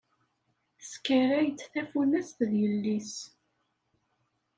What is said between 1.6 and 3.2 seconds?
tafunast d yelli-s.